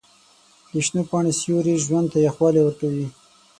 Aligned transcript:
د 0.71 0.73
شنو 0.85 1.01
پاڼو 1.09 1.31
سیوري 1.39 1.75
ژوند 1.85 2.07
ته 2.13 2.17
یخوالی 2.27 2.61
ورکوي. 2.63 3.07